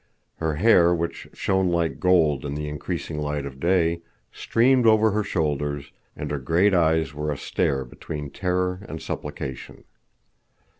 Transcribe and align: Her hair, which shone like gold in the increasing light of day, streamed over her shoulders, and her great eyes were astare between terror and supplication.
Her 0.37 0.55
hair, 0.55 0.95
which 0.95 1.27
shone 1.31 1.67
like 1.69 1.99
gold 1.99 2.43
in 2.43 2.55
the 2.55 2.67
increasing 2.67 3.19
light 3.19 3.45
of 3.45 3.59
day, 3.59 4.01
streamed 4.31 4.87
over 4.87 5.11
her 5.11 5.23
shoulders, 5.23 5.91
and 6.15 6.31
her 6.31 6.39
great 6.39 6.73
eyes 6.73 7.13
were 7.13 7.31
astare 7.31 7.85
between 7.85 8.31
terror 8.31 8.83
and 8.89 8.99
supplication. 8.99 9.83